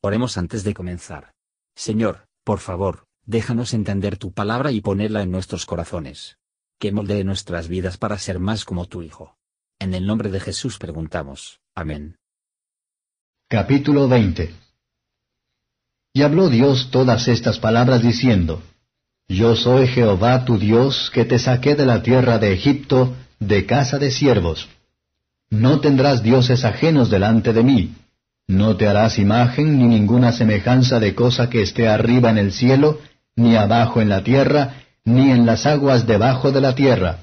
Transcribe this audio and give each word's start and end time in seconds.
Oremos 0.00 0.38
antes 0.38 0.62
de 0.62 0.74
comenzar. 0.74 1.32
Señor, 1.74 2.28
por 2.44 2.60
favor, 2.60 3.06
déjanos 3.26 3.74
entender 3.74 4.16
tu 4.16 4.32
palabra 4.32 4.70
y 4.70 4.80
ponerla 4.80 5.22
en 5.22 5.32
nuestros 5.32 5.66
corazones. 5.66 6.38
Que 6.78 6.92
moldee 6.92 7.24
nuestras 7.24 7.66
vidas 7.66 7.96
para 7.96 8.16
ser 8.18 8.38
más 8.38 8.64
como 8.64 8.86
tu 8.86 9.02
Hijo. 9.02 9.36
En 9.80 9.94
el 9.94 10.06
nombre 10.06 10.30
de 10.30 10.38
Jesús 10.38 10.78
preguntamos. 10.78 11.60
Amén. 11.74 12.16
Capítulo 13.48 14.06
20 14.08 14.54
Y 16.12 16.22
habló 16.22 16.48
Dios 16.48 16.90
todas 16.92 17.26
estas 17.26 17.58
palabras 17.58 18.00
diciendo, 18.00 18.62
Yo 19.26 19.56
soy 19.56 19.88
Jehová 19.88 20.44
tu 20.44 20.58
Dios, 20.58 21.10
que 21.12 21.24
te 21.24 21.40
saqué 21.40 21.74
de 21.74 21.86
la 21.86 22.04
tierra 22.04 22.38
de 22.38 22.52
Egipto, 22.52 23.16
de 23.40 23.66
casa 23.66 23.98
de 23.98 24.12
siervos. 24.12 24.68
No 25.50 25.80
tendrás 25.80 26.22
dioses 26.22 26.64
ajenos 26.64 27.10
delante 27.10 27.52
de 27.52 27.64
mí. 27.64 27.94
No 28.48 28.76
te 28.76 28.88
harás 28.88 29.18
imagen 29.18 29.78
ni 29.78 29.84
ninguna 29.84 30.32
semejanza 30.32 30.98
de 30.98 31.14
cosa 31.14 31.50
que 31.50 31.60
esté 31.60 31.86
arriba 31.86 32.30
en 32.30 32.38
el 32.38 32.52
cielo, 32.52 32.98
ni 33.36 33.56
abajo 33.56 34.00
en 34.00 34.08
la 34.08 34.24
tierra, 34.24 34.74
ni 35.04 35.30
en 35.30 35.44
las 35.44 35.66
aguas 35.66 36.06
debajo 36.06 36.50
de 36.50 36.62
la 36.62 36.74
tierra. 36.74 37.18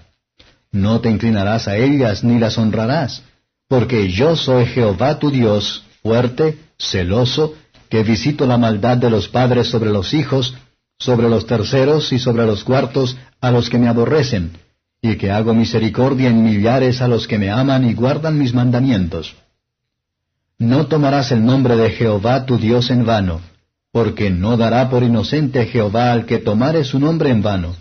No 0.71 1.01
te 1.01 1.09
inclinarás 1.09 1.67
a 1.67 1.77
ellas 1.77 2.23
ni 2.23 2.37
las 2.37 2.59
honrarás, 2.59 3.23
porque 3.67 4.11
yo 4.11 4.35
soy 4.35 4.67
Jehová 4.67 5.17
tu 5.17 5.31
Dios, 5.31 5.83
fuerte, 6.03 6.59
celoso, 6.77 7.55
que 7.89 8.03
visito 8.03 8.45
la 8.45 8.59
maldad 8.59 8.97
de 8.97 9.09
los 9.09 9.27
padres 9.27 9.67
sobre 9.67 9.89
los 9.89 10.13
hijos, 10.13 10.53
sobre 10.99 11.27
los 11.27 11.47
terceros 11.47 12.13
y 12.13 12.19
sobre 12.19 12.45
los 12.45 12.63
cuartos 12.63 13.17
a 13.41 13.49
los 13.49 13.69
que 13.71 13.79
me 13.79 13.87
aborrecen, 13.87 14.51
y 15.01 15.15
que 15.15 15.31
hago 15.31 15.55
misericordia 15.55 16.29
en 16.29 16.43
millares 16.43 17.01
a 17.01 17.07
los 17.07 17.27
que 17.27 17.39
me 17.39 17.49
aman 17.49 17.89
y 17.89 17.95
guardan 17.95 18.37
mis 18.37 18.53
mandamientos. 18.53 19.35
No 20.57 20.87
tomarás 20.87 21.31
el 21.31 21.45
nombre 21.45 21.75
de 21.75 21.89
Jehová 21.91 22.45
tu 22.45 22.57
Dios 22.57 22.89
en 22.89 23.05
vano, 23.05 23.41
porque 23.91 24.29
no 24.29 24.55
dará 24.55 24.89
por 24.89 25.03
inocente 25.03 25.65
Jehová 25.65 26.11
al 26.13 26.25
que 26.25 26.37
tomare 26.37 26.83
su 26.83 26.99
nombre 26.99 27.29
en 27.29 27.41
vano. 27.41 27.75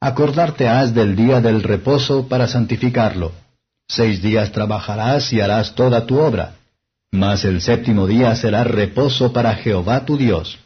Acordarte 0.00 0.68
has 0.68 0.92
del 0.92 1.14
día 1.14 1.40
del 1.40 1.62
reposo 1.62 2.26
para 2.28 2.48
santificarlo. 2.48 3.32
Seis 3.86 4.20
días 4.20 4.50
trabajarás 4.50 5.32
y 5.32 5.40
harás 5.40 5.74
toda 5.74 6.06
tu 6.06 6.18
obra, 6.18 6.54
mas 7.12 7.44
el 7.44 7.60
séptimo 7.60 8.08
día 8.08 8.34
será 8.34 8.64
reposo 8.64 9.32
para 9.32 9.54
Jehová 9.54 10.04
tu 10.04 10.16
Dios. 10.16 10.58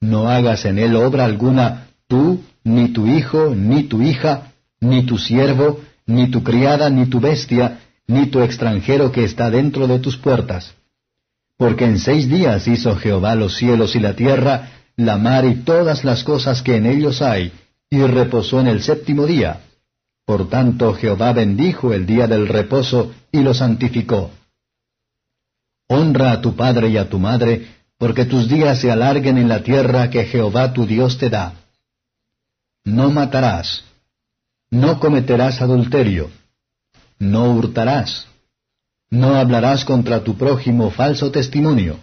No 0.00 0.28
hagas 0.28 0.64
en 0.64 0.78
él 0.78 0.94
obra 0.94 1.24
alguna 1.24 1.88
tú, 2.06 2.44
ni 2.62 2.88
tu 2.90 3.08
hijo, 3.08 3.54
ni 3.56 3.84
tu 3.84 4.02
hija, 4.02 4.52
ni 4.80 5.02
tu 5.04 5.18
siervo, 5.18 5.80
ni 6.06 6.30
tu 6.30 6.44
criada, 6.44 6.88
ni 6.90 7.06
tu 7.06 7.18
bestia, 7.18 7.80
ni 8.08 8.26
tu 8.26 8.40
extranjero 8.40 9.12
que 9.12 9.22
está 9.22 9.50
dentro 9.50 9.86
de 9.86 9.98
tus 9.98 10.16
puertas. 10.16 10.74
Porque 11.56 11.84
en 11.84 11.98
seis 11.98 12.28
días 12.28 12.66
hizo 12.66 12.96
Jehová 12.96 13.34
los 13.34 13.56
cielos 13.56 13.94
y 13.94 14.00
la 14.00 14.14
tierra, 14.16 14.70
la 14.96 15.18
mar 15.18 15.44
y 15.44 15.56
todas 15.56 16.04
las 16.04 16.24
cosas 16.24 16.62
que 16.62 16.76
en 16.76 16.86
ellos 16.86 17.20
hay, 17.20 17.52
y 17.90 18.00
reposó 18.02 18.60
en 18.60 18.68
el 18.68 18.82
séptimo 18.82 19.26
día. 19.26 19.60
Por 20.24 20.48
tanto 20.48 20.94
Jehová 20.94 21.32
bendijo 21.32 21.92
el 21.92 22.06
día 22.06 22.26
del 22.26 22.48
reposo 22.48 23.12
y 23.30 23.40
lo 23.40 23.54
santificó. 23.54 24.30
Honra 25.88 26.32
a 26.32 26.40
tu 26.40 26.56
padre 26.56 26.88
y 26.88 26.96
a 26.96 27.08
tu 27.08 27.18
madre, 27.18 27.68
porque 27.98 28.24
tus 28.24 28.48
días 28.48 28.80
se 28.80 28.90
alarguen 28.90 29.36
en 29.38 29.48
la 29.48 29.62
tierra 29.62 30.10
que 30.10 30.24
Jehová 30.24 30.72
tu 30.72 30.86
Dios 30.86 31.18
te 31.18 31.28
da. 31.28 31.54
No 32.84 33.10
matarás. 33.10 33.84
No 34.70 35.00
cometerás 35.00 35.60
adulterio 35.60 36.30
no 37.18 37.52
hurtarás, 37.52 38.26
no 39.10 39.34
hablarás 39.34 39.84
contra 39.84 40.22
tu 40.24 40.36
prójimo 40.36 40.90
falso 40.90 41.30
testimonio, 41.30 41.98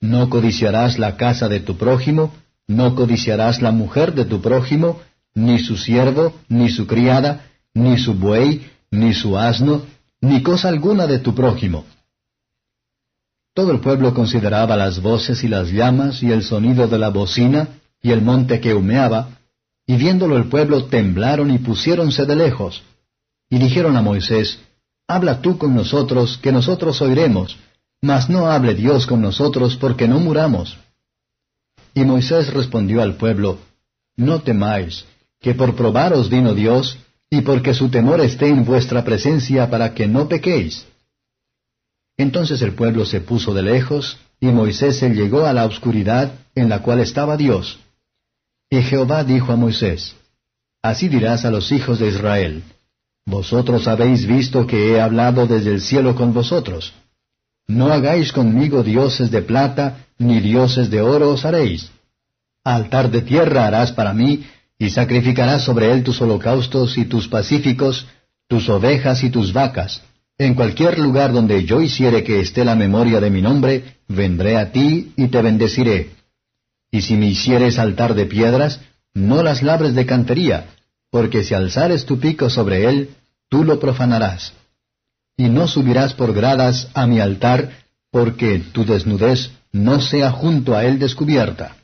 no 0.00 0.30
codiciarás 0.30 0.98
la 0.98 1.16
casa 1.16 1.48
de 1.48 1.60
tu 1.60 1.76
prójimo, 1.76 2.32
no 2.66 2.94
codiciarás 2.94 3.60
la 3.62 3.72
mujer 3.72 4.14
de 4.14 4.24
tu 4.24 4.40
prójimo, 4.40 5.00
ni 5.34 5.58
su 5.58 5.76
siervo, 5.76 6.34
ni 6.48 6.68
su 6.68 6.86
criada, 6.86 7.46
ni 7.74 7.98
su 7.98 8.14
buey, 8.14 8.70
ni 8.90 9.14
su 9.14 9.36
asno, 9.36 9.82
ni 10.20 10.42
cosa 10.42 10.68
alguna 10.68 11.06
de 11.06 11.18
tu 11.18 11.34
prójimo. 11.34 11.84
Todo 13.54 13.72
el 13.72 13.80
pueblo 13.80 14.14
consideraba 14.14 14.76
las 14.76 15.02
voces 15.02 15.42
y 15.42 15.48
las 15.48 15.68
llamas 15.70 16.22
y 16.22 16.30
el 16.30 16.42
sonido 16.42 16.86
de 16.86 16.98
la 16.98 17.08
bocina 17.08 17.68
y 18.00 18.12
el 18.12 18.22
monte 18.22 18.60
que 18.60 18.74
humeaba, 18.74 19.30
y 19.86 19.96
viéndolo 19.96 20.36
el 20.36 20.44
pueblo 20.44 20.84
temblaron 20.84 21.50
y 21.50 21.58
pusiéronse 21.58 22.24
de 22.24 22.36
lejos. 22.36 22.82
Y 23.50 23.58
dijeron 23.58 23.96
a 23.96 24.02
Moisés, 24.02 24.60
Habla 25.06 25.40
tú 25.40 25.56
con 25.56 25.74
nosotros, 25.74 26.38
que 26.42 26.52
nosotros 26.52 27.00
oiremos, 27.00 27.56
mas 28.02 28.28
no 28.28 28.50
hable 28.50 28.74
Dios 28.74 29.06
con 29.06 29.22
nosotros, 29.22 29.76
porque 29.76 30.06
no 30.06 30.18
muramos. 30.20 30.76
Y 31.94 32.04
Moisés 32.04 32.52
respondió 32.52 33.02
al 33.02 33.14
pueblo, 33.14 33.58
No 34.16 34.40
temáis, 34.42 35.06
que 35.40 35.54
por 35.54 35.74
probaros 35.74 36.28
vino 36.28 36.54
Dios, 36.54 36.98
y 37.30 37.40
porque 37.40 37.74
su 37.74 37.88
temor 37.88 38.20
esté 38.20 38.48
en 38.48 38.64
vuestra 38.64 39.02
presencia 39.04 39.70
para 39.70 39.94
que 39.94 40.06
no 40.06 40.28
pequéis. 40.28 40.86
Entonces 42.16 42.60
el 42.62 42.72
pueblo 42.74 43.06
se 43.06 43.20
puso 43.20 43.54
de 43.54 43.62
lejos, 43.62 44.18
y 44.40 44.46
Moisés 44.46 44.98
se 44.98 45.08
llegó 45.10 45.46
a 45.46 45.52
la 45.52 45.64
oscuridad 45.64 46.32
en 46.54 46.68
la 46.68 46.82
cual 46.82 47.00
estaba 47.00 47.36
Dios. 47.36 47.78
Y 48.70 48.82
Jehová 48.82 49.24
dijo 49.24 49.52
a 49.52 49.56
Moisés, 49.56 50.14
Así 50.82 51.08
dirás 51.08 51.44
a 51.44 51.50
los 51.50 51.72
hijos 51.72 51.98
de 51.98 52.08
Israel, 52.08 52.62
vosotros 53.28 53.86
habéis 53.86 54.26
visto 54.26 54.66
que 54.66 54.92
he 54.92 55.00
hablado 55.00 55.46
desde 55.46 55.72
el 55.72 55.82
cielo 55.82 56.14
con 56.14 56.32
vosotros. 56.32 56.94
No 57.66 57.92
hagáis 57.92 58.32
conmigo 58.32 58.82
dioses 58.82 59.30
de 59.30 59.42
plata, 59.42 60.06
ni 60.18 60.40
dioses 60.40 60.88
de 60.88 61.02
oro 61.02 61.30
os 61.30 61.44
haréis. 61.44 61.90
Altar 62.64 63.10
de 63.10 63.20
tierra 63.20 63.66
harás 63.66 63.92
para 63.92 64.14
mí, 64.14 64.46
y 64.78 64.88
sacrificarás 64.88 65.62
sobre 65.62 65.92
él 65.92 66.04
tus 66.04 66.22
holocaustos 66.22 66.96
y 66.96 67.04
tus 67.04 67.28
pacíficos, 67.28 68.06
tus 68.48 68.70
ovejas 68.70 69.22
y 69.22 69.28
tus 69.28 69.52
vacas. 69.52 70.02
En 70.38 70.54
cualquier 70.54 70.98
lugar 70.98 71.32
donde 71.32 71.64
yo 71.64 71.82
hiciere 71.82 72.24
que 72.24 72.40
esté 72.40 72.64
la 72.64 72.76
memoria 72.76 73.20
de 73.20 73.28
mi 73.28 73.42
nombre, 73.42 73.96
vendré 74.08 74.56
a 74.56 74.72
ti 74.72 75.12
y 75.16 75.26
te 75.28 75.42
bendeciré. 75.42 76.12
Y 76.90 77.02
si 77.02 77.14
me 77.14 77.26
hicieres 77.26 77.78
altar 77.78 78.14
de 78.14 78.24
piedras, 78.24 78.80
no 79.12 79.42
las 79.42 79.62
labres 79.62 79.94
de 79.94 80.06
cantería, 80.06 80.77
porque 81.10 81.44
si 81.44 81.54
alzares 81.54 82.04
tu 82.04 82.18
pico 82.18 82.50
sobre 82.50 82.84
él, 82.88 83.16
tú 83.48 83.64
lo 83.64 83.78
profanarás. 83.80 84.54
Y 85.36 85.48
no 85.48 85.68
subirás 85.68 86.14
por 86.14 86.32
gradas 86.34 86.90
a 86.94 87.06
mi 87.06 87.20
altar, 87.20 87.86
porque 88.10 88.58
tu 88.58 88.84
desnudez 88.84 89.52
no 89.72 90.00
sea 90.00 90.30
junto 90.30 90.74
a 90.74 90.84
él 90.84 90.98
descubierta. 90.98 91.76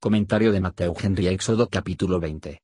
Comentario 0.00 0.52
de 0.52 0.60
Mateo 0.60 0.94
Henry 1.00 1.28
Éxodo 1.28 1.68
capítulo 1.68 2.20
20. 2.20 2.60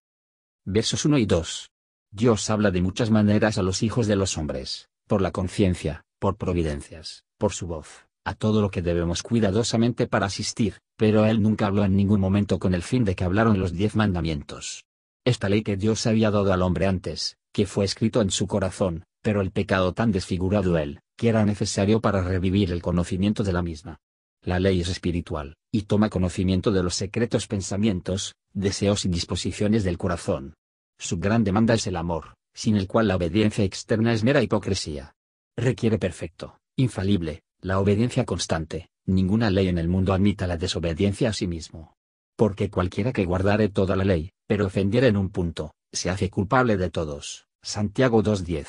Versos 0.67 1.05
1 1.05 1.19
y 1.19 1.27
2. 1.27 1.71
Dios 2.13 2.51
habla 2.51 2.71
de 2.71 2.83
muchas 2.83 3.11
maneras 3.11 3.57
a 3.57 3.63
los 3.63 3.83
hijos 3.83 4.07
de 4.07 4.17
los 4.17 4.37
hombres, 4.37 4.89
por 5.07 5.23
la 5.23 5.31
conciencia, 5.31 6.05
por 6.19 6.37
providencias, 6.37 7.25
por 7.39 7.53
su 7.53 7.67
voz, 7.67 8.07
a 8.25 8.35
todo 8.35 8.61
lo 8.61 8.71
que 8.71 8.83
debemos 8.83 9.23
cuidadosamente 9.23 10.07
para 10.07 10.27
asistir, 10.27 10.81
pero 11.01 11.25
Él 11.25 11.41
nunca 11.41 11.67
habló 11.67 11.83
en 11.87 11.97
ningún 11.97 12.21
momento 12.21 12.59
con 12.59 12.75
el 12.75 12.83
fin 12.83 13.07
de 13.07 13.15
que 13.15 13.25
hablaron 13.25 13.59
los 13.59 13.73
diez 13.73 13.97
mandamientos. 13.97 14.85
Esta 15.25 15.49
ley 15.49 15.63
que 15.63 15.79
Dios 15.79 16.07
había 16.07 16.31
dado 16.31 16.53
al 16.53 16.61
hombre 16.61 16.87
antes, 16.87 17.39
que 17.55 17.65
fue 17.65 17.87
escrito 17.87 18.21
en 18.21 18.31
su 18.31 18.47
corazón, 18.47 19.05
pero 19.23 19.41
el 19.41 19.51
pecado 19.51 19.95
tan 19.95 20.13
desfigurado 20.13 20.77
él, 20.77 21.01
que 21.17 21.31
era 21.31 21.47
necesario 21.47 22.03
para 22.03 22.21
revivir 22.21 22.71
el 22.71 22.83
conocimiento 22.83 23.43
de 23.45 23.53
la 23.55 23.63
misma. 23.63 23.97
La 24.43 24.61
ley 24.61 24.83
es 24.83 24.91
espiritual, 24.91 25.57
y 25.73 25.85
toma 25.85 26.11
conocimiento 26.11 26.71
de 26.71 26.83
los 26.83 26.97
secretos 26.97 27.47
pensamientos, 27.47 28.35
deseos 28.53 29.07
y 29.07 29.09
disposiciones 29.09 29.85
del 29.85 29.97
corazón. 29.97 30.53
Su 30.99 31.17
gran 31.17 31.45
demanda 31.45 31.73
es 31.73 31.87
el 31.87 31.97
amor, 31.97 32.35
sin 32.53 32.77
el 32.77 32.87
cual 32.87 33.09
la 33.09 33.17
obediencia 33.17 33.65
externa 33.65 34.13
es 34.13 34.23
mera 34.23 34.43
hipocresía. 34.43 35.15
Requiere 35.57 35.99
perfecto, 35.99 36.59
infalible, 36.77 37.41
la 37.63 37.81
obediencia 37.81 38.27
constante, 38.27 38.90
ninguna 39.15 39.51
ley 39.51 39.69
en 39.69 39.79
el 39.79 39.89
mundo 39.89 40.13
admita 40.13 40.47
la 40.47 40.57
desobediencia 40.57 41.31
a 41.31 41.33
sí 41.33 41.47
mismo. 41.47 41.95
Porque 42.37 42.71
cualquiera 42.71 43.13
que 43.13 43.25
guardare 43.25 43.69
toda 43.69 43.97
la 43.97 44.05
ley, 44.05 44.33
pero 44.47 44.67
ofendiere 44.67 45.09
en 45.09 45.17
un 45.17 45.31
punto, 45.31 45.75
se 45.93 46.11
hace 46.11 46.31
culpable 46.31 46.77
de 46.77 46.91
todos. 46.91 47.47
Santiago 47.63 48.23
2.10. 48.23 48.67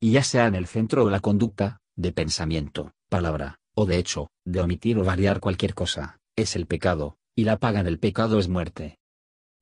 Y 0.00 0.12
ya 0.12 0.22
sea 0.22 0.46
en 0.46 0.54
el 0.54 0.66
centro 0.66 1.04
de 1.04 1.10
la 1.10 1.20
conducta, 1.20 1.80
de 1.96 2.12
pensamiento, 2.12 2.92
palabra, 3.08 3.58
o 3.74 3.86
de 3.86 3.98
hecho, 3.98 4.30
de 4.44 4.60
omitir 4.60 4.98
o 4.98 5.04
variar 5.04 5.40
cualquier 5.40 5.74
cosa, 5.74 6.18
es 6.36 6.56
el 6.56 6.66
pecado, 6.66 7.16
y 7.34 7.44
la 7.44 7.58
paga 7.58 7.82
del 7.82 7.98
pecado 7.98 8.38
es 8.38 8.48
muerte. 8.48 8.98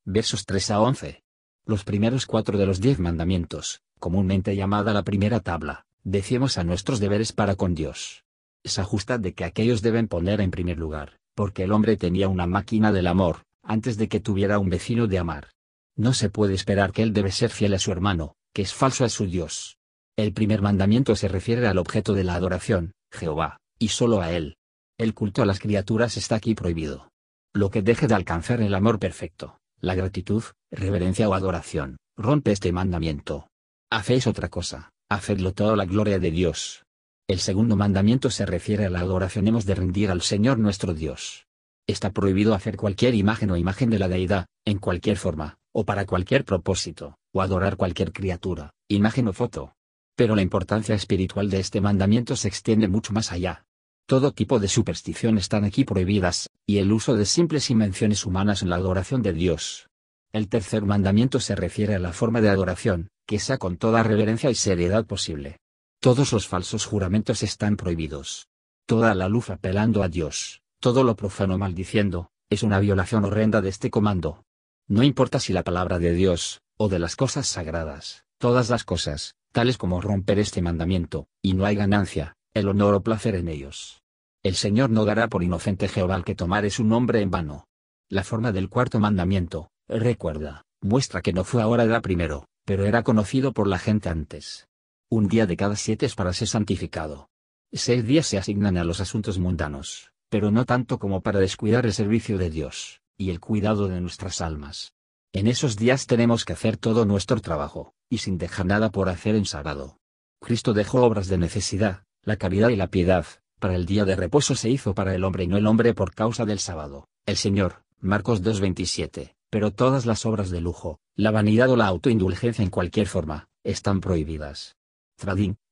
Versos 0.05 0.45
3 0.45 0.71
a 0.71 0.81
11. 0.81 1.23
Los 1.65 1.83
primeros 1.83 2.25
cuatro 2.25 2.57
de 2.57 2.65
los 2.65 2.81
diez 2.81 2.99
mandamientos, 2.99 3.81
comúnmente 3.99 4.55
llamada 4.55 4.93
la 4.93 5.03
primera 5.03 5.39
tabla, 5.39 5.85
decimos 6.03 6.57
a 6.57 6.63
nuestros 6.63 6.99
deberes 6.99 7.33
para 7.33 7.55
con 7.55 7.75
Dios. 7.75 8.23
Es 8.63 8.79
ajusta 8.79 9.17
de 9.17 9.33
que 9.33 9.43
aquellos 9.43 9.81
deben 9.81 10.07
poner 10.07 10.41
en 10.41 10.51
primer 10.51 10.77
lugar, 10.77 11.17
porque 11.35 11.63
el 11.63 11.71
hombre 11.71 11.97
tenía 11.97 12.27
una 12.27 12.45
máquina 12.45 12.91
del 12.91 13.07
amor, 13.07 13.43
antes 13.63 13.97
de 13.97 14.07
que 14.07 14.19
tuviera 14.19 14.59
un 14.59 14.69
vecino 14.69 15.07
de 15.07 15.17
amar. 15.17 15.49
No 15.95 16.13
se 16.13 16.29
puede 16.29 16.53
esperar 16.53 16.91
que 16.91 17.03
él 17.03 17.13
debe 17.13 17.31
ser 17.31 17.49
fiel 17.49 17.73
a 17.73 17.79
su 17.79 17.91
hermano, 17.91 18.35
que 18.53 18.61
es 18.61 18.73
falso 18.73 19.03
a 19.03 19.09
su 19.09 19.25
Dios. 19.25 19.77
El 20.17 20.33
primer 20.33 20.61
mandamiento 20.61 21.15
se 21.15 21.27
refiere 21.27 21.67
al 21.67 21.77
objeto 21.77 22.13
de 22.13 22.23
la 22.23 22.35
adoración, 22.35 22.93
Jehová, 23.11 23.57
y 23.79 23.89
solo 23.89 24.21
a 24.21 24.31
Él. 24.31 24.57
El 24.97 25.13
culto 25.13 25.41
a 25.41 25.45
las 25.45 25.59
criaturas 25.59 26.17
está 26.17 26.35
aquí 26.35 26.53
prohibido. 26.53 27.09
Lo 27.53 27.69
que 27.71 27.81
deje 27.81 28.07
de 28.07 28.15
alcanzar 28.15 28.61
el 28.61 28.75
amor 28.75 28.99
perfecto, 28.99 29.57
la 29.79 29.95
gratitud, 29.95 30.43
reverencia 30.71 31.27
o 31.27 31.33
adoración, 31.33 31.97
rompe 32.15 32.51
este 32.51 32.71
mandamiento. 32.71 33.47
Hacéis 33.89 34.27
otra 34.27 34.49
cosa, 34.49 34.91
hacedlo 35.09 35.53
todo 35.53 35.75
la 35.75 35.85
gloria 35.85 36.19
de 36.19 36.31
Dios. 36.31 36.83
El 37.31 37.39
segundo 37.39 37.77
mandamiento 37.77 38.29
se 38.29 38.45
refiere 38.45 38.85
a 38.85 38.89
la 38.89 38.99
adoración 38.99 39.47
hemos 39.47 39.65
de 39.65 39.73
rendir 39.73 40.11
al 40.11 40.21
Señor 40.21 40.59
nuestro 40.59 40.93
Dios. 40.93 41.47
Está 41.87 42.11
prohibido 42.11 42.53
hacer 42.53 42.75
cualquier 42.75 43.15
imagen 43.15 43.49
o 43.51 43.55
imagen 43.55 43.89
de 43.89 43.99
la 43.99 44.09
deidad, 44.09 44.47
en 44.65 44.79
cualquier 44.79 45.15
forma, 45.15 45.57
o 45.71 45.85
para 45.85 46.05
cualquier 46.05 46.43
propósito, 46.43 47.15
o 47.33 47.41
adorar 47.41 47.77
cualquier 47.77 48.11
criatura, 48.11 48.73
imagen 48.89 49.29
o 49.29 49.31
foto. 49.31 49.75
Pero 50.17 50.35
la 50.35 50.41
importancia 50.41 50.93
espiritual 50.93 51.49
de 51.49 51.61
este 51.61 51.79
mandamiento 51.79 52.35
se 52.35 52.49
extiende 52.49 52.89
mucho 52.89 53.13
más 53.13 53.31
allá. 53.31 53.63
Todo 54.07 54.33
tipo 54.33 54.59
de 54.59 54.67
superstición 54.67 55.37
están 55.37 55.63
aquí 55.63 55.85
prohibidas, 55.85 56.49
y 56.67 56.79
el 56.79 56.91
uso 56.91 57.15
de 57.15 57.25
simples 57.25 57.69
invenciones 57.69 58.25
humanas 58.25 58.61
en 58.61 58.69
la 58.69 58.75
adoración 58.75 59.21
de 59.21 59.31
Dios. 59.31 59.87
El 60.33 60.49
tercer 60.49 60.83
mandamiento 60.83 61.39
se 61.39 61.55
refiere 61.55 61.95
a 61.95 61.99
la 61.99 62.11
forma 62.11 62.41
de 62.41 62.49
adoración, 62.49 63.07
que 63.25 63.39
sea 63.39 63.57
con 63.57 63.77
toda 63.77 64.03
reverencia 64.03 64.49
y 64.49 64.55
seriedad 64.55 65.05
posible. 65.05 65.60
Todos 66.01 66.33
los 66.33 66.47
falsos 66.47 66.87
juramentos 66.87 67.43
están 67.43 67.77
prohibidos. 67.77 68.47
Toda 68.87 69.13
la 69.13 69.29
luz 69.29 69.51
apelando 69.51 70.01
a 70.01 70.09
Dios, 70.09 70.63
todo 70.79 71.03
lo 71.03 71.15
profano 71.15 71.59
maldiciendo, 71.59 72.31
es 72.49 72.63
una 72.63 72.79
violación 72.79 73.23
horrenda 73.23 73.61
de 73.61 73.69
este 73.69 73.91
comando. 73.91 74.43
No 74.87 75.03
importa 75.03 75.39
si 75.39 75.53
la 75.53 75.61
palabra 75.61 75.99
de 75.99 76.13
Dios, 76.13 76.63
o 76.75 76.89
de 76.89 76.97
las 76.97 77.15
cosas 77.15 77.45
sagradas, 77.45 78.25
todas 78.39 78.71
las 78.71 78.83
cosas, 78.83 79.35
tales 79.51 79.77
como 79.77 80.01
romper 80.01 80.39
este 80.39 80.63
mandamiento, 80.63 81.27
y 81.39 81.53
no 81.53 81.65
hay 81.65 81.75
ganancia, 81.75 82.35
el 82.55 82.67
honor 82.67 82.95
o 82.95 83.03
placer 83.03 83.35
en 83.35 83.47
ellos. 83.47 84.01
El 84.41 84.55
Señor 84.55 84.89
no 84.89 85.05
dará 85.05 85.27
por 85.27 85.43
inocente 85.43 85.87
Jehová 85.87 86.15
al 86.15 86.25
que 86.25 86.33
tomare 86.33 86.71
su 86.71 86.83
nombre 86.83 87.21
en 87.21 87.29
vano. 87.29 87.67
La 88.09 88.23
forma 88.23 88.51
del 88.51 88.69
cuarto 88.69 88.99
mandamiento, 88.99 89.69
recuerda, 89.87 90.63
muestra 90.81 91.21
que 91.21 91.31
no 91.31 91.43
fue 91.43 91.61
ahora 91.61 91.85
da 91.85 92.01
primero, 92.01 92.47
pero 92.65 92.85
era 92.85 93.03
conocido 93.03 93.53
por 93.53 93.67
la 93.67 93.77
gente 93.77 94.09
antes. 94.09 94.67
Un 95.13 95.27
día 95.27 95.45
de 95.45 95.57
cada 95.57 95.75
siete 95.75 96.05
es 96.05 96.15
para 96.15 96.31
ser 96.31 96.47
santificado. 96.47 97.29
Seis 97.73 98.05
días 98.05 98.25
se 98.25 98.37
asignan 98.37 98.77
a 98.77 98.85
los 98.85 99.01
asuntos 99.01 99.39
mundanos, 99.39 100.13
pero 100.29 100.51
no 100.51 100.63
tanto 100.63 100.99
como 100.99 101.19
para 101.19 101.41
descuidar 101.41 101.85
el 101.85 101.91
servicio 101.91 102.37
de 102.37 102.49
Dios, 102.49 103.01
y 103.17 103.29
el 103.29 103.41
cuidado 103.41 103.89
de 103.89 103.99
nuestras 103.99 104.39
almas. 104.39 104.93
En 105.33 105.47
esos 105.47 105.75
días 105.75 106.07
tenemos 106.07 106.45
que 106.45 106.53
hacer 106.53 106.77
todo 106.77 107.03
nuestro 107.03 107.41
trabajo, 107.41 107.93
y 108.09 108.19
sin 108.19 108.37
dejar 108.37 108.67
nada 108.67 108.89
por 108.89 109.09
hacer 109.09 109.35
en 109.35 109.43
sábado. 109.43 109.97
Cristo 110.39 110.71
dejó 110.71 111.01
obras 111.01 111.27
de 111.27 111.37
necesidad, 111.37 112.05
la 112.23 112.37
caridad 112.37 112.69
y 112.69 112.77
la 112.77 112.87
piedad, 112.87 113.25
para 113.59 113.75
el 113.75 113.85
día 113.85 114.05
de 114.05 114.15
reposo 114.15 114.55
se 114.55 114.69
hizo 114.69 114.95
para 114.95 115.13
el 115.13 115.25
hombre 115.25 115.43
y 115.43 115.47
no 115.47 115.57
el 115.57 115.67
hombre 115.67 115.93
por 115.93 116.15
causa 116.15 116.45
del 116.45 116.59
sábado. 116.59 117.09
El 117.25 117.35
Señor, 117.35 117.83
Marcos 117.99 118.41
2.27, 118.43 119.35
pero 119.49 119.71
todas 119.71 120.05
las 120.05 120.25
obras 120.25 120.51
de 120.51 120.61
lujo, 120.61 121.01
la 121.17 121.31
vanidad 121.31 121.69
o 121.69 121.75
la 121.75 121.87
autoindulgencia 121.87 122.63
en 122.63 122.69
cualquier 122.69 123.07
forma, 123.07 123.49
están 123.65 123.99
prohibidas. 123.99 124.77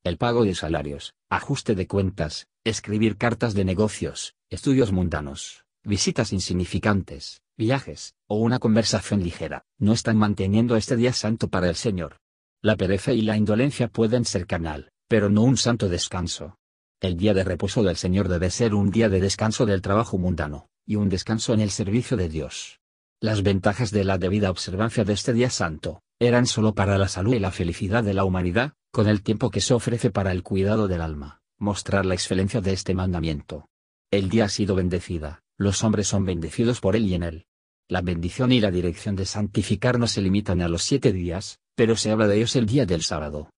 El 0.04 0.18
pago 0.18 0.46
de 0.46 0.54
salarios, 0.54 1.16
ajuste 1.30 1.74
de 1.74 1.88
cuentas, 1.88 2.48
escribir 2.64 3.18
cartas 3.18 3.56
de 3.56 3.66
negocios, 3.66 4.36
estudios 4.50 4.92
mundanos, 4.92 5.66
visitas 5.84 6.34
insignificantes, 6.34 7.42
viajes, 7.58 8.14
o 8.28 8.38
una 8.38 8.60
conversación 8.60 9.24
ligera, 9.24 9.66
no 9.80 9.94
están 9.94 10.18
manteniendo 10.18 10.76
este 10.76 10.96
día 10.96 11.14
santo 11.14 11.48
para 11.48 11.68
el 11.68 11.76
Señor. 11.76 12.18
La 12.62 12.76
pereza 12.76 13.12
y 13.12 13.22
la 13.22 13.38
indolencia 13.38 13.88
pueden 13.88 14.24
ser 14.24 14.46
canal, 14.46 14.92
pero 15.08 15.30
no 15.30 15.42
un 15.42 15.58
santo 15.58 15.90
descanso. 15.90 16.58
El 17.02 17.18
día 17.18 17.34
de 17.34 17.44
reposo 17.44 17.82
del 17.82 17.96
Señor 17.96 18.28
debe 18.28 18.52
ser 18.52 18.76
un 18.76 18.92
día 18.92 19.10
de 19.10 19.20
descanso 19.20 19.66
del 19.66 19.82
trabajo 19.82 20.18
mundano, 20.18 20.70
y 20.86 20.96
un 20.96 21.10
descanso 21.10 21.54
en 21.54 21.62
el 21.62 21.72
servicio 21.72 22.18
de 22.18 22.30
Dios. 22.30 22.82
Las 23.20 23.42
ventajas 23.42 23.92
de 23.92 24.04
la 24.04 24.18
debida 24.18 24.52
observancia 24.52 25.04
de 25.06 25.14
este 25.14 25.34
día 25.34 25.50
santo, 25.50 26.02
eran 26.20 26.46
solo 26.46 26.76
para 26.76 26.98
la 26.98 27.08
salud 27.08 27.34
y 27.34 27.40
la 27.40 27.52
felicidad 27.52 28.04
de 28.04 28.14
la 28.14 28.26
humanidad, 28.26 28.74
con 28.92 29.08
el 29.08 29.22
tiempo 29.22 29.50
que 29.50 29.62
se 29.62 29.74
ofrece 29.74 30.12
para 30.12 30.32
el 30.32 30.44
cuidado 30.44 30.88
del 30.88 31.02
alma, 31.02 31.42
mostrar 31.58 32.06
la 32.06 32.16
excelencia 32.16 32.62
de 32.62 32.74
este 32.74 32.94
mandamiento. 32.94 33.68
El 34.12 34.30
día 34.30 34.46
ha 34.46 34.50
sido 34.50 34.76
bendecida, 34.76 35.42
los 35.58 35.84
hombres 35.84 36.08
son 36.08 36.26
bendecidos 36.26 36.80
por 36.80 36.96
él 36.96 37.06
y 37.06 37.16
en 37.16 37.24
él. 37.24 37.46
La 37.88 38.02
bendición 38.02 38.52
y 38.52 38.60
la 38.60 38.72
dirección 38.72 39.16
de 39.16 39.26
santificar 39.26 40.00
no 40.00 40.08
se 40.08 40.22
limitan 40.22 40.62
a 40.62 40.68
los 40.68 40.84
siete 40.84 41.12
días, 41.12 41.60
pero 41.76 41.96
se 41.96 42.12
habla 42.12 42.28
de 42.28 42.38
ellos 42.38 42.56
el 42.56 42.66
día 42.66 42.86
del 42.86 43.04
sábado 43.04 43.50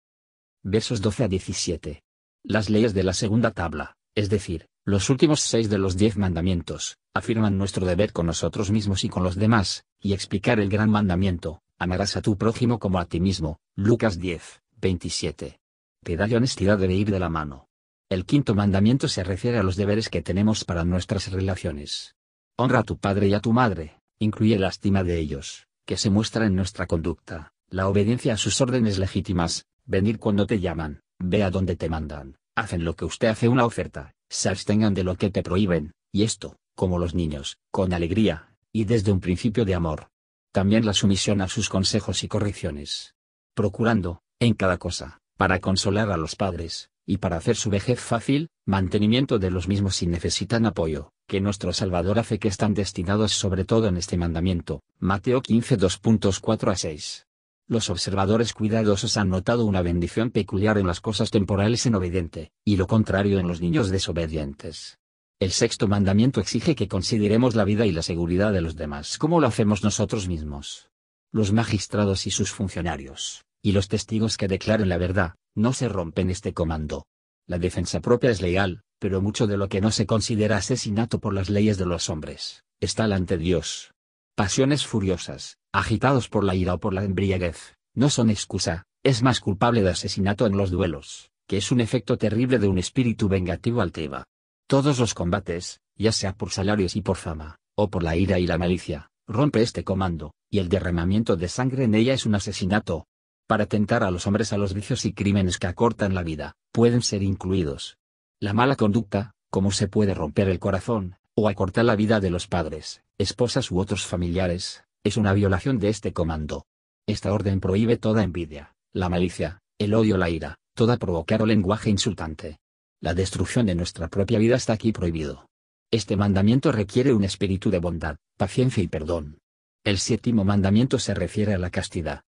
versos 0.63 1.01
12 1.01 1.23
a 1.23 1.27
17. 1.27 2.03
Las 2.43 2.69
leyes 2.69 2.93
de 2.93 3.03
la 3.03 3.13
segunda 3.13 3.51
tabla, 3.51 3.95
es 4.15 4.29
decir, 4.29 4.67
los 4.85 5.09
últimos 5.09 5.41
seis 5.41 5.69
de 5.69 5.79
los 5.79 5.97
diez 5.97 6.17
mandamientos, 6.17 6.97
afirman 7.13 7.57
nuestro 7.57 7.85
deber 7.85 8.13
con 8.13 8.27
nosotros 8.27 8.69
mismos 8.69 9.03
y 9.03 9.09
con 9.09 9.23
los 9.23 9.35
demás, 9.35 9.85
y 9.99 10.13
explicar 10.13 10.59
el 10.59 10.69
gran 10.69 10.89
mandamiento, 10.89 11.61
amarás 11.79 12.15
a 12.15 12.21
tu 12.21 12.37
prójimo 12.37 12.79
como 12.79 12.99
a 12.99 13.05
ti 13.05 13.19
mismo, 13.19 13.59
Lucas 13.75 14.19
10, 14.19 14.60
27. 14.81 15.59
Piedad 16.03 16.27
y 16.27 16.35
honestidad 16.35 16.79
debe 16.79 16.95
ir 16.95 17.11
de 17.11 17.19
la 17.19 17.29
mano. 17.29 17.67
El 18.09 18.25
quinto 18.25 18.55
mandamiento 18.55 19.07
se 19.07 19.23
refiere 19.23 19.59
a 19.59 19.63
los 19.63 19.75
deberes 19.75 20.09
que 20.09 20.23
tenemos 20.23 20.65
para 20.65 20.83
nuestras 20.83 21.31
relaciones. 21.31 22.15
Honra 22.57 22.79
a 22.79 22.83
tu 22.83 22.97
padre 22.97 23.27
y 23.27 23.33
a 23.35 23.39
tu 23.39 23.53
madre, 23.53 23.99
incluye 24.19 24.57
la 24.57 24.69
estima 24.69 25.03
de 25.03 25.19
ellos, 25.19 25.67
que 25.85 25.97
se 25.97 26.09
muestra 26.09 26.47
en 26.47 26.55
nuestra 26.55 26.87
conducta, 26.87 27.53
la 27.69 27.87
obediencia 27.87 28.33
a 28.33 28.37
sus 28.37 28.59
órdenes 28.59 28.97
legítimas, 28.97 29.65
venir 29.85 30.17
cuando 30.17 30.47
te 30.47 30.59
llaman, 30.59 31.01
ve 31.19 31.43
a 31.43 31.51
donde 31.51 31.75
te 31.75 31.87
mandan, 31.87 32.37
hacen 32.55 32.83
lo 32.83 32.95
que 32.95 33.05
usted 33.05 33.27
hace 33.27 33.47
una 33.47 33.65
oferta, 33.65 34.13
se 34.29 34.49
abstengan 34.49 34.95
de 34.95 35.03
lo 35.03 35.15
que 35.15 35.29
te 35.29 35.43
prohíben, 35.43 35.93
y 36.11 36.23
esto, 36.23 36.57
como 36.75 36.97
los 36.97 37.13
niños, 37.13 37.57
con 37.69 37.93
alegría, 37.93 38.55
y 38.73 38.85
desde 38.85 39.11
un 39.11 39.19
principio 39.19 39.63
de 39.63 39.75
amor. 39.75 40.07
También 40.51 40.85
la 40.85 40.93
sumisión 40.93 41.39
a 41.41 41.47
sus 41.47 41.69
consejos 41.69 42.23
y 42.23 42.27
correcciones. 42.27 43.13
Procurando, 43.53 44.21
en 44.41 44.55
cada 44.55 44.79
cosa, 44.79 45.19
para 45.37 45.59
consolar 45.59 46.11
a 46.11 46.17
los 46.17 46.35
padres, 46.35 46.89
y 47.05 47.17
para 47.17 47.37
hacer 47.37 47.55
su 47.55 47.69
vejez 47.69 47.99
fácil, 47.99 48.49
mantenimiento 48.65 49.37
de 49.37 49.51
los 49.51 49.67
mismos 49.67 49.95
si 49.95 50.07
necesitan 50.07 50.65
apoyo, 50.65 51.11
que 51.27 51.41
nuestro 51.41 51.73
Salvador 51.73 52.17
hace 52.17 52.39
que 52.39 52.47
están 52.47 52.73
destinados 52.73 53.33
sobre 53.33 53.65
todo 53.65 53.87
en 53.87 53.97
este 53.97 54.17
mandamiento, 54.17 54.81
Mateo 54.97 55.43
15 55.43 55.77
2.4 55.77 56.71
a 56.71 56.75
6. 56.75 57.27
Los 57.67 57.91
observadores 57.91 58.53
cuidadosos 58.53 59.15
han 59.15 59.29
notado 59.29 59.63
una 59.63 59.83
bendición 59.83 60.31
peculiar 60.31 60.79
en 60.79 60.87
las 60.87 61.01
cosas 61.01 61.29
temporales 61.29 61.85
en 61.85 61.93
obediente, 61.93 62.51
y 62.65 62.77
lo 62.77 62.87
contrario 62.87 63.37
en 63.37 63.47
los 63.47 63.61
niños 63.61 63.91
desobedientes. 63.91 64.97
El 65.39 65.51
sexto 65.51 65.87
mandamiento 65.87 66.41
exige 66.41 66.75
que 66.75 66.87
consideremos 66.87 67.53
la 67.53 67.63
vida 67.63 67.85
y 67.85 67.91
la 67.91 68.01
seguridad 68.01 68.51
de 68.51 68.61
los 68.61 68.75
demás 68.75 69.19
como 69.19 69.39
lo 69.39 69.45
hacemos 69.45 69.83
nosotros 69.83 70.27
mismos. 70.27 70.89
Los 71.31 71.53
magistrados 71.53 72.25
y 72.25 72.31
sus 72.31 72.51
funcionarios, 72.51 73.45
y 73.61 73.71
los 73.71 73.87
testigos 73.87 74.37
que 74.37 74.47
declaren 74.47 74.89
la 74.89 74.97
verdad, 74.97 75.35
no 75.55 75.73
se 75.73 75.89
rompen 75.89 76.29
este 76.29 76.53
comando. 76.53 77.05
La 77.47 77.59
defensa 77.59 77.99
propia 77.99 78.31
es 78.31 78.41
legal, 78.41 78.81
pero 78.99 79.21
mucho 79.21 79.47
de 79.47 79.57
lo 79.57 79.67
que 79.67 79.81
no 79.81 79.91
se 79.91 80.05
considera 80.05 80.57
asesinato 80.57 81.19
por 81.19 81.33
las 81.33 81.49
leyes 81.49 81.77
de 81.77 81.85
los 81.85 82.09
hombres, 82.09 82.63
está 82.79 83.05
ante 83.05 83.37
Dios. 83.37 83.91
Pasiones 84.35 84.85
furiosas, 84.85 85.57
agitados 85.73 86.29
por 86.29 86.43
la 86.43 86.55
ira 86.55 86.75
o 86.75 86.79
por 86.79 86.93
la 86.93 87.03
embriaguez, 87.03 87.75
no 87.93 88.09
son 88.09 88.29
excusa, 88.29 88.85
es 89.03 89.23
más 89.23 89.39
culpable 89.39 89.81
de 89.81 89.89
asesinato 89.89 90.45
en 90.45 90.55
los 90.55 90.71
duelos, 90.71 91.31
que 91.47 91.57
es 91.57 91.71
un 91.71 91.81
efecto 91.81 92.17
terrible 92.17 92.59
de 92.59 92.67
un 92.67 92.77
espíritu 92.77 93.27
vengativo 93.27 93.81
altiva. 93.81 94.25
Todos 94.67 94.99
los 94.99 95.13
combates, 95.13 95.81
ya 95.97 96.11
sea 96.11 96.33
por 96.33 96.51
salarios 96.51 96.95
y 96.95 97.01
por 97.01 97.17
fama, 97.17 97.57
o 97.75 97.89
por 97.89 98.03
la 98.03 98.15
ira 98.15 98.39
y 98.39 98.47
la 98.47 98.57
malicia, 98.57 99.09
rompe 99.27 99.61
este 99.61 99.83
comando, 99.83 100.33
y 100.49 100.59
el 100.59 100.69
derramamiento 100.69 101.35
de 101.35 101.49
sangre 101.49 101.83
en 101.83 101.95
ella 101.95 102.13
es 102.13 102.25
un 102.25 102.35
asesinato. 102.35 103.05
Para 103.51 103.65
tentar 103.65 104.01
a 104.01 104.11
los 104.11 104.27
hombres 104.27 104.53
a 104.53 104.57
los 104.57 104.73
vicios 104.73 105.03
y 105.03 105.11
crímenes 105.11 105.57
que 105.57 105.67
acortan 105.67 106.15
la 106.15 106.23
vida, 106.23 106.55
pueden 106.71 107.01
ser 107.01 107.21
incluidos. 107.21 107.97
La 108.39 108.53
mala 108.53 108.77
conducta, 108.77 109.33
como 109.49 109.73
se 109.73 109.89
puede 109.89 110.13
romper 110.13 110.47
el 110.47 110.57
corazón, 110.57 111.17
o 111.35 111.49
acortar 111.49 111.83
la 111.83 111.97
vida 111.97 112.21
de 112.21 112.29
los 112.29 112.47
padres, 112.47 113.03
esposas 113.17 113.69
u 113.69 113.79
otros 113.79 114.05
familiares, 114.05 114.85
es 115.03 115.17
una 115.17 115.33
violación 115.33 115.79
de 115.79 115.89
este 115.89 116.13
comando. 116.13 116.63
Esta 117.05 117.33
orden 117.33 117.59
prohíbe 117.59 117.97
toda 117.97 118.23
envidia, 118.23 118.73
la 118.93 119.09
malicia, 119.09 119.59
el 119.77 119.95
odio, 119.95 120.15
la 120.15 120.29
ira, 120.29 120.55
toda 120.73 120.95
provocar 120.95 121.41
o 121.41 121.45
lenguaje 121.45 121.89
insultante. 121.89 122.57
La 123.01 123.13
destrucción 123.13 123.65
de 123.65 123.75
nuestra 123.75 124.07
propia 124.07 124.39
vida 124.39 124.55
está 124.55 124.71
aquí 124.71 124.93
prohibido. 124.93 125.49
Este 125.91 126.15
mandamiento 126.15 126.71
requiere 126.71 127.13
un 127.13 127.25
espíritu 127.25 127.69
de 127.69 127.79
bondad, 127.79 128.15
paciencia 128.37 128.81
y 128.81 128.87
perdón. 128.87 129.39
El 129.83 129.97
séptimo 129.97 130.45
mandamiento 130.45 130.99
se 130.99 131.13
refiere 131.13 131.53
a 131.53 131.57
la 131.57 131.69
castidad. 131.69 132.21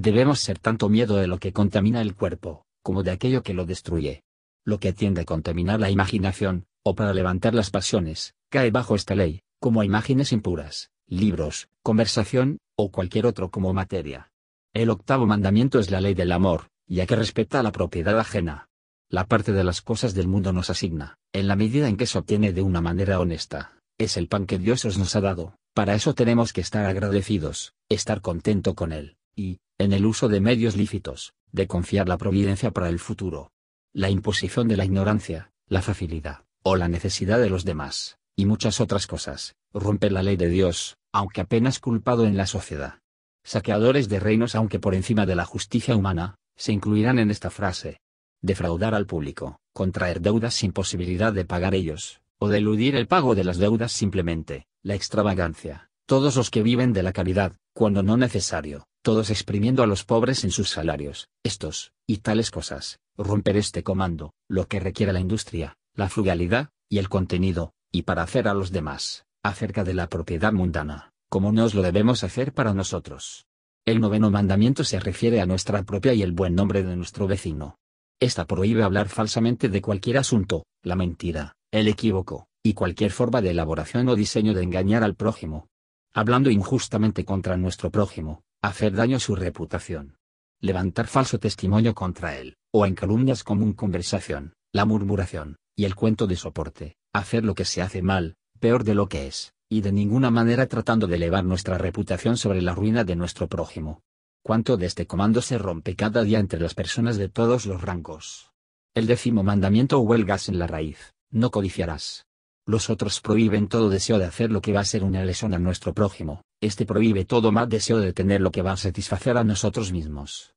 Debemos 0.00 0.38
ser 0.38 0.60
tanto 0.60 0.88
miedo 0.88 1.16
de 1.16 1.26
lo 1.26 1.38
que 1.38 1.52
contamina 1.52 2.00
el 2.00 2.14
cuerpo, 2.14 2.64
como 2.84 3.02
de 3.02 3.10
aquello 3.10 3.42
que 3.42 3.52
lo 3.52 3.66
destruye. 3.66 4.22
Lo 4.64 4.78
que 4.78 4.92
tiende 4.92 5.22
a 5.22 5.24
contaminar 5.24 5.80
la 5.80 5.90
imaginación, 5.90 6.66
o 6.84 6.94
para 6.94 7.12
levantar 7.12 7.52
las 7.52 7.70
pasiones, 7.70 8.36
cae 8.48 8.70
bajo 8.70 8.94
esta 8.94 9.16
ley, 9.16 9.40
como 9.58 9.82
imágenes 9.82 10.30
impuras, 10.30 10.92
libros, 11.08 11.68
conversación, 11.82 12.58
o 12.76 12.92
cualquier 12.92 13.26
otro 13.26 13.50
como 13.50 13.72
materia. 13.72 14.30
El 14.72 14.90
octavo 14.90 15.26
mandamiento 15.26 15.80
es 15.80 15.90
la 15.90 16.00
ley 16.00 16.14
del 16.14 16.30
amor, 16.30 16.68
ya 16.86 17.04
que 17.04 17.16
respeta 17.16 17.60
la 17.64 17.72
propiedad 17.72 18.20
ajena. 18.20 18.68
la 19.10 19.26
parte 19.26 19.52
de 19.52 19.64
las 19.64 19.82
cosas 19.82 20.14
del 20.14 20.28
mundo 20.28 20.52
nos 20.52 20.70
asigna, 20.70 21.16
en 21.32 21.48
la 21.48 21.56
medida 21.56 21.88
en 21.88 21.96
que 21.96 22.06
se 22.06 22.18
obtiene 22.18 22.52
de 22.52 22.62
una 22.62 22.80
manera 22.80 23.18
honesta, 23.18 23.72
es 23.98 24.16
el 24.16 24.28
pan 24.28 24.46
que 24.46 24.58
Dios 24.58 24.84
nos 24.96 25.16
ha 25.16 25.20
dado, 25.20 25.56
para 25.74 25.94
eso 25.94 26.14
tenemos 26.14 26.52
que 26.52 26.60
estar 26.60 26.84
agradecidos, 26.84 27.72
estar 27.88 28.20
contento 28.20 28.74
con 28.74 28.92
él, 28.92 29.16
y, 29.34 29.60
en 29.80 29.92
el 29.92 30.06
uso 30.06 30.28
de 30.28 30.40
medios 30.40 30.76
lícitos, 30.76 31.34
de 31.52 31.68
confiar 31.68 32.08
la 32.08 32.18
providencia 32.18 32.72
para 32.72 32.88
el 32.88 32.98
futuro. 32.98 33.52
La 33.92 34.10
imposición 34.10 34.66
de 34.66 34.76
la 34.76 34.84
ignorancia, 34.84 35.52
la 35.68 35.82
facilidad, 35.82 36.44
o 36.64 36.74
la 36.74 36.88
necesidad 36.88 37.38
de 37.38 37.48
los 37.48 37.64
demás, 37.64 38.18
y 38.34 38.46
muchas 38.46 38.80
otras 38.80 39.06
cosas, 39.06 39.54
rompe 39.72 40.10
la 40.10 40.24
ley 40.24 40.36
de 40.36 40.48
Dios, 40.48 40.98
aunque 41.12 41.42
apenas 41.42 41.78
culpado 41.78 42.26
en 42.26 42.36
la 42.36 42.46
sociedad. 42.46 42.98
Saqueadores 43.44 44.08
de 44.08 44.18
reinos 44.18 44.56
aunque 44.56 44.80
por 44.80 44.96
encima 44.96 45.26
de 45.26 45.36
la 45.36 45.44
justicia 45.44 45.94
humana, 45.94 46.34
se 46.56 46.72
incluirán 46.72 47.20
en 47.20 47.30
esta 47.30 47.50
frase. 47.50 48.00
Defraudar 48.42 48.96
al 48.96 49.06
público, 49.06 49.60
contraer 49.72 50.20
deudas 50.20 50.54
sin 50.54 50.72
posibilidad 50.72 51.32
de 51.32 51.44
pagar 51.44 51.76
ellos, 51.76 52.20
o 52.38 52.48
de 52.48 52.58
eludir 52.58 52.96
el 52.96 53.06
pago 53.06 53.36
de 53.36 53.44
las 53.44 53.58
deudas 53.58 53.92
simplemente, 53.92 54.66
la 54.82 54.96
extravagancia, 54.96 55.87
todos 56.08 56.36
los 56.36 56.48
que 56.48 56.62
viven 56.62 56.94
de 56.94 57.02
la 57.02 57.12
caridad, 57.12 57.52
cuando 57.74 58.02
no 58.02 58.16
necesario, 58.16 58.86
todos 59.02 59.28
exprimiendo 59.28 59.82
a 59.82 59.86
los 59.86 60.04
pobres 60.04 60.42
en 60.42 60.50
sus 60.50 60.70
salarios, 60.70 61.28
estos, 61.44 61.92
y 62.06 62.18
tales 62.18 62.50
cosas, 62.50 62.98
romper 63.18 63.58
este 63.58 63.82
comando, 63.82 64.32
lo 64.48 64.68
que 64.68 64.80
requiere 64.80 65.12
la 65.12 65.20
industria, 65.20 65.76
la 65.94 66.08
frugalidad, 66.08 66.70
y 66.88 66.96
el 66.96 67.10
contenido, 67.10 67.74
y 67.92 68.02
para 68.02 68.22
hacer 68.22 68.48
a 68.48 68.54
los 68.54 68.72
demás, 68.72 69.26
acerca 69.42 69.84
de 69.84 69.92
la 69.92 70.08
propiedad 70.08 70.50
mundana, 70.50 71.12
como 71.28 71.52
nos 71.52 71.74
lo 71.74 71.82
debemos 71.82 72.24
hacer 72.24 72.54
para 72.54 72.72
nosotros. 72.72 73.44
El 73.84 74.00
noveno 74.00 74.30
mandamiento 74.30 74.84
se 74.84 75.00
refiere 75.00 75.42
a 75.42 75.46
nuestra 75.46 75.82
propia 75.82 76.14
y 76.14 76.22
el 76.22 76.32
buen 76.32 76.54
nombre 76.54 76.82
de 76.84 76.96
nuestro 76.96 77.26
vecino. 77.26 77.76
Esta 78.18 78.46
prohíbe 78.46 78.82
hablar 78.82 79.10
falsamente 79.10 79.68
de 79.68 79.82
cualquier 79.82 80.16
asunto, 80.16 80.64
la 80.82 80.96
mentira, 80.96 81.52
el 81.70 81.86
equívoco, 81.86 82.46
y 82.62 82.72
cualquier 82.72 83.10
forma 83.10 83.42
de 83.42 83.50
elaboración 83.50 84.08
o 84.08 84.16
diseño 84.16 84.54
de 84.54 84.62
engañar 84.62 85.04
al 85.04 85.14
prójimo. 85.14 85.68
Hablando 86.14 86.50
injustamente 86.50 87.24
contra 87.24 87.56
nuestro 87.56 87.90
prójimo, 87.90 88.42
hacer 88.62 88.94
daño 88.94 89.18
a 89.18 89.20
su 89.20 89.36
reputación. 89.36 90.16
Levantar 90.60 91.06
falso 91.06 91.38
testimonio 91.38 91.94
contra 91.94 92.36
él, 92.36 92.56
o 92.72 92.86
en 92.86 92.94
calumnias 92.94 93.44
común 93.44 93.72
conversación, 93.72 94.54
la 94.72 94.84
murmuración, 94.84 95.56
y 95.76 95.84
el 95.84 95.94
cuento 95.94 96.26
de 96.26 96.36
soporte, 96.36 96.96
hacer 97.12 97.44
lo 97.44 97.54
que 97.54 97.64
se 97.64 97.82
hace 97.82 98.02
mal, 98.02 98.36
peor 98.58 98.84
de 98.84 98.94
lo 98.94 99.08
que 99.08 99.28
es, 99.28 99.52
y 99.68 99.82
de 99.82 99.92
ninguna 99.92 100.30
manera 100.30 100.66
tratando 100.66 101.06
de 101.06 101.16
elevar 101.16 101.44
nuestra 101.44 101.78
reputación 101.78 102.36
sobre 102.36 102.62
la 102.62 102.74
ruina 102.74 103.04
de 103.04 103.16
nuestro 103.16 103.48
prójimo. 103.48 104.02
Cuánto 104.42 104.76
de 104.76 104.86
este 104.86 105.06
comando 105.06 105.42
se 105.42 105.58
rompe 105.58 105.94
cada 105.94 106.22
día 106.22 106.38
entre 106.38 106.60
las 106.60 106.74
personas 106.74 107.16
de 107.16 107.28
todos 107.28 107.66
los 107.66 107.82
rangos. 107.82 108.50
El 108.94 109.06
décimo 109.06 109.42
mandamiento 109.42 110.00
huelgas 110.00 110.48
en 110.48 110.58
la 110.58 110.66
raíz, 110.66 111.14
no 111.30 111.50
codiciarás. 111.50 112.27
Los 112.68 112.90
otros 112.90 113.22
prohíben 113.22 113.66
todo 113.66 113.88
deseo 113.88 114.18
de 114.18 114.26
hacer 114.26 114.50
lo 114.50 114.60
que 114.60 114.74
va 114.74 114.80
a 114.80 114.84
ser 114.84 115.02
una 115.02 115.24
lesión 115.24 115.54
a 115.54 115.58
nuestro 115.58 115.94
prójimo, 115.94 116.42
este 116.60 116.84
prohíbe 116.84 117.24
todo 117.24 117.50
mal 117.50 117.66
deseo 117.66 117.98
de 117.98 118.12
tener 118.12 118.42
lo 118.42 118.50
que 118.50 118.60
va 118.60 118.72
a 118.72 118.76
satisfacer 118.76 119.38
a 119.38 119.42
nosotros 119.42 119.90
mismos. 119.90 120.54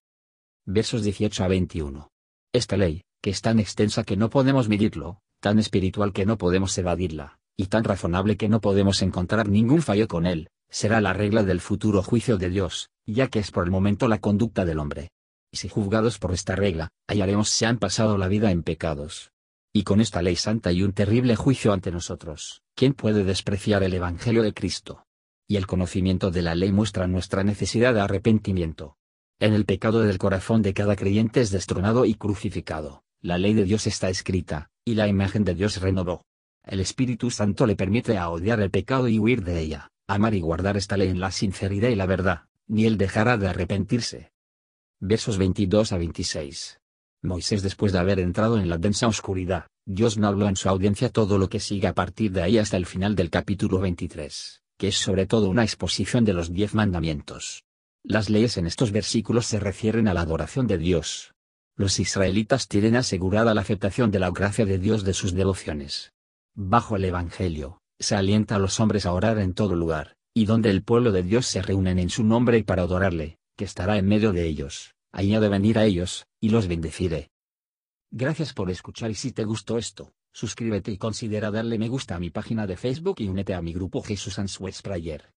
Versos 0.65 1.03
18 1.03 1.41
a 1.41 1.47
21. 1.47 2.09
Esta 2.51 2.75
ley, 2.75 3.03
que 3.21 3.29
es 3.29 3.39
tan 3.39 3.61
extensa 3.61 4.03
que 4.03 4.17
no 4.17 4.29
podemos 4.29 4.67
medirlo, 4.67 5.21
tan 5.39 5.57
espiritual 5.57 6.11
que 6.11 6.25
no 6.25 6.37
podemos 6.37 6.77
evadirla, 6.77 7.39
y 7.55 7.67
tan 7.67 7.85
razonable 7.85 8.35
que 8.35 8.49
no 8.49 8.59
podemos 8.59 9.01
encontrar 9.01 9.47
ningún 9.47 9.81
fallo 9.81 10.09
con 10.09 10.25
él, 10.25 10.49
será 10.69 10.99
la 10.99 11.13
regla 11.13 11.43
del 11.43 11.61
futuro 11.61 12.03
juicio 12.03 12.35
de 12.37 12.49
Dios, 12.49 12.89
ya 13.05 13.29
que 13.29 13.39
es 13.39 13.51
por 13.51 13.63
el 13.63 13.71
momento 13.71 14.09
la 14.09 14.19
conducta 14.19 14.65
del 14.65 14.79
hombre. 14.79 15.11
Y 15.49 15.59
si 15.59 15.69
juzgados 15.69 16.19
por 16.19 16.33
esta 16.33 16.57
regla, 16.57 16.89
hallaremos 17.07 17.47
se 17.47 17.65
han 17.65 17.77
pasado 17.77 18.17
la 18.17 18.27
vida 18.27 18.51
en 18.51 18.63
pecados. 18.63 19.31
Y 19.73 19.83
con 19.83 20.01
esta 20.01 20.21
ley 20.21 20.35
santa 20.35 20.73
y 20.73 20.83
un 20.83 20.91
terrible 20.91 21.37
juicio 21.37 21.71
ante 21.71 21.91
nosotros, 21.91 22.61
¿quién 22.75 22.93
puede 22.93 23.23
despreciar 23.23 23.83
el 23.83 23.93
Evangelio 23.93 24.43
de 24.43 24.53
Cristo? 24.53 25.05
Y 25.47 25.55
el 25.55 25.65
conocimiento 25.65 26.29
de 26.29 26.41
la 26.41 26.55
ley 26.55 26.73
muestra 26.73 27.07
nuestra 27.07 27.45
necesidad 27.45 27.93
de 27.93 28.01
arrepentimiento. 28.01 28.97
En 29.39 29.53
el 29.53 29.65
pecado 29.65 30.01
del 30.01 30.17
corazón 30.17 30.61
de 30.61 30.73
cada 30.73 30.97
creyente 30.97 31.39
es 31.39 31.51
destronado 31.51 32.05
y 32.05 32.15
crucificado, 32.15 33.03
la 33.21 33.37
ley 33.37 33.53
de 33.53 33.63
Dios 33.63 33.87
está 33.87 34.09
escrita, 34.09 34.69
y 34.83 34.95
la 34.95 35.07
imagen 35.07 35.45
de 35.45 35.55
Dios 35.55 35.79
renovó. 35.79 36.25
El 36.65 36.81
Espíritu 36.81 37.31
Santo 37.31 37.65
le 37.65 37.77
permite 37.77 38.17
a 38.17 38.29
odiar 38.29 38.59
el 38.59 38.71
pecado 38.71 39.07
y 39.07 39.19
huir 39.19 39.41
de 39.43 39.61
ella, 39.61 39.89
amar 40.05 40.33
y 40.33 40.41
guardar 40.41 40.75
esta 40.75 40.97
ley 40.97 41.07
en 41.07 41.21
la 41.21 41.31
sinceridad 41.31 41.89
y 41.89 41.95
la 41.95 42.05
verdad, 42.05 42.41
ni 42.67 42.85
él 42.85 42.97
dejará 42.97 43.37
de 43.37 43.47
arrepentirse. 43.47 44.33
Versos 44.99 45.37
22 45.37 45.93
a 45.93 45.97
26. 45.97 46.80
Moisés 47.23 47.61
después 47.61 47.91
de 47.91 47.99
haber 47.99 48.19
entrado 48.19 48.57
en 48.57 48.67
la 48.67 48.79
densa 48.79 49.07
oscuridad, 49.07 49.67
Dios 49.85 50.17
no 50.17 50.27
habló 50.27 50.47
en 50.47 50.55
su 50.55 50.69
audiencia 50.69 51.09
todo 51.09 51.37
lo 51.37 51.49
que 51.49 51.59
sigue 51.59 51.87
a 51.87 51.93
partir 51.93 52.31
de 52.31 52.41
ahí 52.41 52.57
hasta 52.57 52.77
el 52.77 52.87
final 52.87 53.15
del 53.15 53.29
capítulo 53.29 53.79
23, 53.79 54.63
que 54.79 54.87
es 54.87 54.97
sobre 54.97 55.27
todo 55.27 55.47
una 55.47 55.63
exposición 55.63 56.25
de 56.25 56.33
los 56.33 56.51
diez 56.51 56.73
mandamientos. 56.73 57.63
Las 58.03 58.31
leyes 58.31 58.57
en 58.57 58.65
estos 58.65 58.91
versículos 58.91 59.45
se 59.45 59.59
refieren 59.59 60.07
a 60.07 60.15
la 60.15 60.21
adoración 60.21 60.65
de 60.65 60.79
Dios. 60.79 61.35
Los 61.75 61.99
israelitas 61.99 62.67
tienen 62.67 62.95
asegurada 62.95 63.53
la 63.53 63.61
aceptación 63.61 64.09
de 64.09 64.19
la 64.19 64.31
gracia 64.31 64.65
de 64.65 64.79
Dios 64.79 65.03
de 65.03 65.13
sus 65.13 65.33
devociones. 65.33 66.13
Bajo 66.55 66.95
el 66.95 67.05
Evangelio, 67.05 67.81
se 67.99 68.15
alienta 68.15 68.55
a 68.55 68.59
los 68.59 68.79
hombres 68.79 69.05
a 69.05 69.13
orar 69.13 69.37
en 69.37 69.53
todo 69.53 69.75
lugar, 69.75 70.15
y 70.33 70.45
donde 70.45 70.71
el 70.71 70.81
pueblo 70.81 71.11
de 71.11 71.21
Dios 71.21 71.45
se 71.45 71.61
reúnen 71.61 71.99
en 71.99 72.09
su 72.09 72.23
nombre 72.23 72.57
y 72.57 72.63
para 72.63 72.81
adorarle, 72.81 73.37
que 73.55 73.65
estará 73.65 73.99
en 73.99 74.07
medio 74.07 74.33
de 74.33 74.47
ellos, 74.47 74.95
ahí 75.11 75.33
ha 75.35 75.39
de 75.39 75.49
venir 75.49 75.77
a 75.77 75.85
ellos, 75.85 76.25
y 76.39 76.49
los 76.49 76.67
bendeciré. 76.67 77.31
Gracias 78.11 78.53
por 78.53 78.69
escuchar 78.69 79.11
y 79.11 79.15
si 79.15 79.31
te 79.31 79.45
gustó 79.45 79.77
esto, 79.77 80.13
suscríbete 80.33 80.91
y 80.91 80.97
considera 80.97 81.51
darle 81.51 81.77
me 81.77 81.87
gusta 81.87 82.15
a 82.15 82.19
mi 82.19 82.29
página 82.29 82.67
de 82.67 82.77
Facebook 82.77 83.15
y 83.19 83.27
únete 83.27 83.53
a 83.53 83.61
mi 83.61 83.73
grupo 83.73 84.01
Jesús 84.01 84.37
Answers 84.39 84.81
Prayer. 84.81 85.33